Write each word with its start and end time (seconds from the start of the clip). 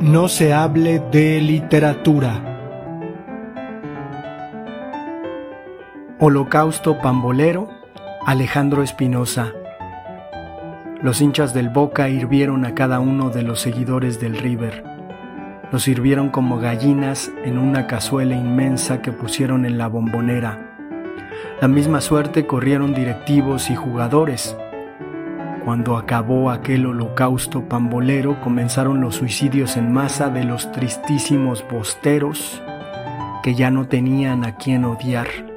No 0.00 0.28
se 0.28 0.54
hable 0.54 0.98
de 1.12 1.42
literatura. 1.42 2.42
Holocausto 6.18 6.96
Pambolero, 7.00 7.68
Alejandro 8.24 8.82
Espinosa. 8.82 9.52
Los 11.02 11.20
hinchas 11.20 11.52
del 11.52 11.68
Boca 11.68 12.08
hirvieron 12.08 12.64
a 12.64 12.74
cada 12.74 12.98
uno 12.98 13.28
de 13.28 13.42
los 13.42 13.60
seguidores 13.60 14.18
del 14.18 14.38
River. 14.38 14.84
Los 15.70 15.82
sirvieron 15.82 16.30
como 16.30 16.58
gallinas 16.58 17.30
en 17.44 17.58
una 17.58 17.86
cazuela 17.86 18.34
inmensa 18.34 19.02
que 19.02 19.12
pusieron 19.12 19.66
en 19.66 19.76
la 19.76 19.88
bombonera. 19.88 20.78
La 21.60 21.68
misma 21.68 22.00
suerte 22.00 22.46
corrieron 22.46 22.94
directivos 22.94 23.68
y 23.68 23.76
jugadores 23.76 24.56
cuando 25.64 25.96
acabó 25.96 26.50
aquel 26.50 26.86
holocausto 26.86 27.68
pambolero, 27.68 28.40
comenzaron 28.40 29.00
los 29.00 29.16
suicidios 29.16 29.76
en 29.76 29.92
masa 29.92 30.28
de 30.30 30.44
los 30.44 30.70
tristísimos 30.72 31.64
bosteros 31.70 32.62
que 33.42 33.54
ya 33.54 33.70
no 33.70 33.86
tenían 33.86 34.44
a 34.44 34.56
quien 34.56 34.84
odiar. 34.84 35.49